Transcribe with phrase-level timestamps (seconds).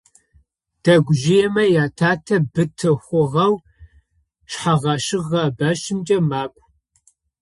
[0.83, 3.53] Дэгужъыемэ ятатэ быты хъугъэу
[4.51, 6.61] шъхьэгъэщыгъэ бэщымкӏэ макӏо.